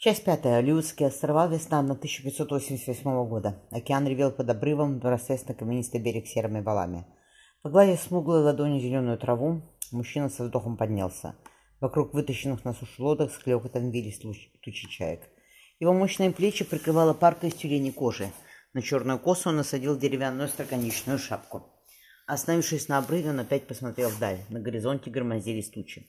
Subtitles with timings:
[0.00, 0.58] Часть пятая.
[0.58, 1.48] Алиутские острова.
[1.48, 3.60] Весна 1588 года.
[3.72, 7.04] Океан ревел под обрывом, вырастаясь на каменистый берег серыми валами.
[7.62, 11.34] Погладив смуглой ладонью зеленую траву, мужчина со вздохом поднялся.
[11.80, 15.22] Вокруг вытащенных на сушу лодок с клёкотом вились тучи чаек.
[15.80, 18.30] Его мощные плечи прикрывала парка из тюленей кожи.
[18.74, 21.64] На черную косу он насадил деревянную строконечную шапку.
[22.28, 24.40] Остановившись на обрыве, он опять посмотрел вдаль.
[24.50, 26.06] На горизонте громоздились тучи.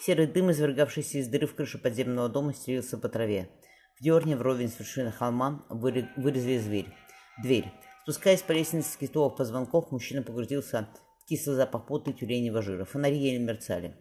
[0.00, 3.48] Серый дым, извергавшийся из дыры в крыше подземного дома, стелился по траве.
[3.96, 6.88] В дерне, вровень с вершины холма, вырезали зверь.
[7.40, 7.66] Дверь.
[8.02, 10.88] Спускаясь по лестнице с китовых позвонков, мужчина погрузился
[11.22, 12.84] в кислый запах пота и тюленевого жира.
[12.84, 13.94] Фонари еле мерцали.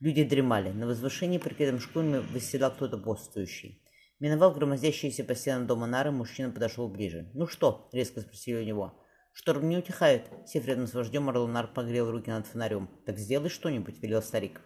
[0.00, 0.72] Люди дремали.
[0.72, 3.82] На возвышении, прикрытым шкурами, восседал кто-то боссующий.
[4.20, 7.30] Миновал громоздящиеся по стенам дома нары, мужчина подошел ближе.
[7.32, 9.07] «Ну что?»— резко спросили у него.
[9.40, 10.28] «Шторм не утихает».
[10.46, 12.90] Сев с вождем, Орлонар погрел руки над фонарем.
[13.06, 14.60] «Так сделай что-нибудь»,— велел старик.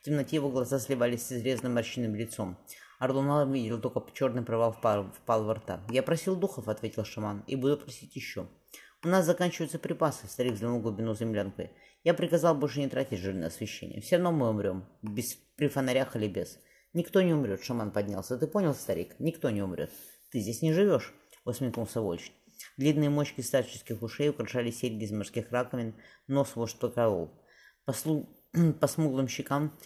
[0.00, 2.58] В темноте его глаза сливались с изрезанным морщинным лицом.
[2.98, 5.82] Арлунал видел только черный провал впал, впал во рта.
[5.88, 8.46] «Я просил духов»,— ответил шаман,— «и буду просить еще».
[9.02, 11.70] «У нас заканчиваются припасы»,— старик взглянул глубину землянкой.
[12.04, 14.02] «Я приказал больше не тратить жирное освещение.
[14.02, 14.84] Все равно мы умрем.
[15.00, 16.58] Без, при фонарях или без».
[16.92, 18.36] «Никто не умрет»,— шаман поднялся.
[18.36, 19.16] «Ты понял, старик?
[19.18, 19.90] Никто не умрет.
[20.30, 22.30] Ты здесь не живешь»,— усмехнулся Вольч.
[22.76, 25.94] Длинные мочки старческих ушей украшали серьги из морских раковин,
[26.26, 27.30] нос вождь поколол.
[27.84, 28.28] Послу...
[28.80, 29.78] По смуглым щекам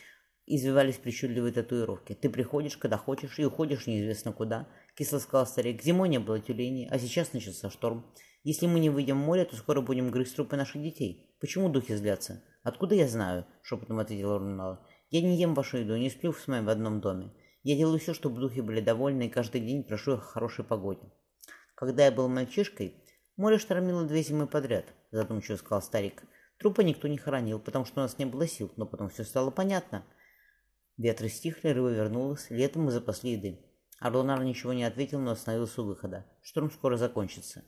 [0.47, 2.15] извивались причудливые татуировки.
[2.15, 4.69] Ты приходишь, когда хочешь, и уходишь неизвестно куда.
[4.97, 5.83] Кисло сказал старик.
[5.83, 8.07] Зимой не было тюленей, а сейчас начался шторм.
[8.45, 11.35] Если мы не выйдем в море, то скоро будем грызть трупы наших детей.
[11.41, 12.43] Почему духи злятся?
[12.63, 13.47] Откуда я знаю?
[13.63, 14.87] Шепотом ответил Рунала.
[15.11, 17.33] Я не ем вашу еду, не сплю с вами в одном доме.
[17.63, 21.13] Я делаю все, чтобы духи были довольны, и каждый день прошу их о хорошей погоде.
[21.75, 23.03] Когда я был мальчишкой,
[23.37, 26.23] море штормило две зимы подряд, задумчиво сказал старик.
[26.59, 29.51] Трупа никто не хоронил, потому что у нас не было сил, но потом все стало
[29.51, 30.05] понятно.
[30.97, 33.61] Ветры стихли, рыба вернулась, летом мы запасли еды.
[33.99, 36.27] Орлонар ничего не ответил, но остановился у выхода.
[36.43, 37.65] Шторм скоро закончится.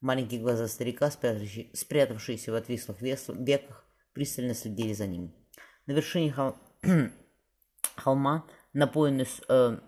[0.00, 5.34] Маленькие глаза старика, спрятавшиеся в отвислых веках, пристально следили за ним.
[5.86, 6.56] На вершине хол...
[7.96, 9.78] холма, напоенный э,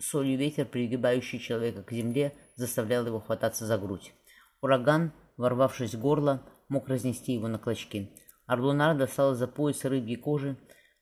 [0.00, 4.12] солью ветер, пригибающий человека к земле, заставлял его хвататься за грудь.
[4.60, 8.10] Ураган, ворвавшись в горло, мог разнести его на клочки.
[8.46, 10.56] Орлунар достал из-за пояса рыбьей кожи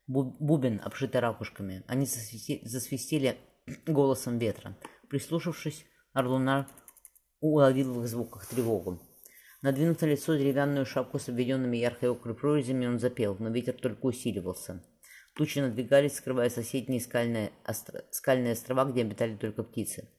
[0.07, 1.83] бубен, обшитый ракушками.
[1.87, 3.37] Они засвистели
[3.85, 4.77] голосом ветра.
[5.09, 6.67] Прислушавшись, Орлунар
[7.39, 9.01] уловил в их звуках тревогу.
[9.61, 14.05] Надвинув на лицо деревянную шапку с обведенными яркой окрой прорезями, он запел, но ветер только
[14.05, 14.83] усиливался.
[15.37, 18.03] Тучи надвигались, скрывая соседние скальные, остро...
[18.09, 20.09] скальные острова, где обитали только птицы.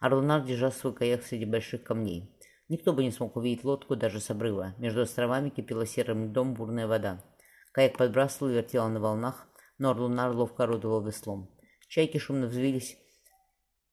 [0.00, 2.36] Орлунар держал свой каяк среди больших камней.
[2.68, 4.74] Никто бы не смог увидеть лодку даже с обрыва.
[4.78, 7.22] Между островами кипела серым льдом бурная вода.
[7.70, 9.46] Каяк подбрасывал и вертел на волнах,
[9.78, 11.48] но Орлунар ловко орудовал веслом.
[11.86, 12.96] Чайки шумно взвились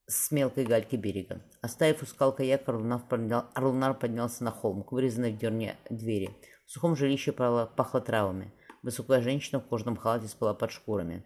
[0.08, 1.44] с мелкой гальки берега.
[1.62, 6.32] Оставив у скал каяк, Орлунар, поднял, Орлунар поднялся на холм, к вырезанной в дерне двери.
[6.66, 8.52] В сухом жилище пахло травами.
[8.82, 11.24] Высокая женщина в кожаном халате спала под шкурами.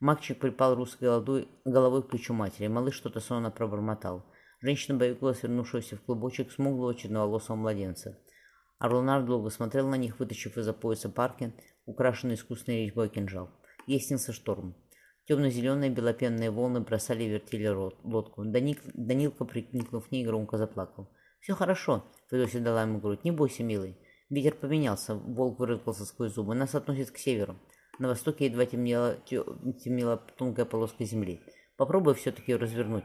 [0.00, 1.04] Мальчик припал русской
[1.64, 2.66] головой к плечу матери.
[2.66, 4.24] Малыш что-то сонно пробормотал.
[4.60, 8.18] Женщина боялась вернувшегося в клубочек смуглого черноволосого младенца.
[8.78, 11.52] Орлонар долго смотрел на них, вытащив из-за пояса парки,
[11.84, 13.50] украшенный искусственной резьбой кинжал.
[13.86, 14.74] Ей снился шторм.
[15.26, 18.44] Темно-зеленые белопенные волны бросали и вертели лодку.
[18.44, 21.10] Даник, Данилка, прикникнув к ней, громко заплакал.
[21.40, 23.24] «Все хорошо»,— Федосия дала ему грудь.
[23.24, 23.98] «Не бойся, милый».
[24.30, 26.54] Ветер поменялся, волк вырыкался сквозь зубы.
[26.54, 27.58] Нас относит к северу.
[27.98, 31.42] На востоке едва темнела, темнела тонкая полоска земли.
[31.76, 33.04] Попробуй все-таки развернуть.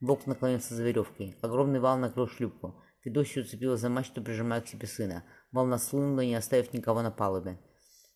[0.00, 1.36] Волк наклонился за веревкой.
[1.42, 2.82] Огромный вал накрыл шлюпку.
[3.02, 5.24] Федосия уцепилась за мачту, прижимая к себе сына.
[5.52, 7.58] Волна слынула, не оставив никого на палубе.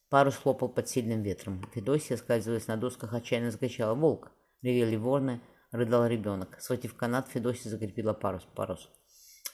[0.09, 1.63] Парус хлопал под сильным ветром.
[1.75, 3.95] Федосия, скальзываясь на досках, отчаянно закачала.
[3.95, 4.31] «Волк!»
[4.63, 6.61] Ревели ворны, рыдал ребенок.
[6.61, 8.47] Схватив канат, Федосия закрепила парус.
[8.55, 8.89] парус.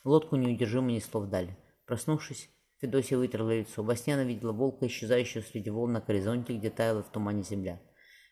[0.05, 1.57] Лодку неудержимо несло вдаль.
[1.87, 2.49] Проснувшись,
[2.81, 3.83] Федосия вытерла лицо.
[3.83, 7.81] Во сне она видела волка, исчезающего среди волн на горизонте, где таяла в тумане земля.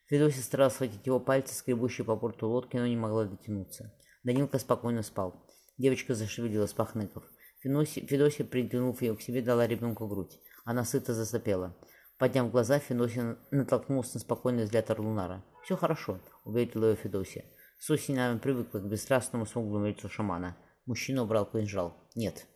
[0.06, 3.94] Федосия старалась схватить его пальцы, скребущие по порту лодки, но не могла дотянуться.
[4.24, 5.46] Данилка спокойно спал.
[5.76, 7.24] Девочка зашевелилась, пахныков.
[7.60, 10.38] Федосия, притянув ее к себе, дала ребенку грудь.
[10.64, 11.76] Она сыто засопела.
[12.18, 15.44] Подняв глаза, Федосия натолкнулась на спокойный взгляд Орлунара.
[15.62, 17.44] «Все хорошо»,— уверила ее Федосия.
[17.78, 20.56] С осени она привыкла к бесстрастному смуглому лицу шамана.
[20.86, 21.94] Мужчина убрал кинжал.
[22.16, 22.46] «Нет».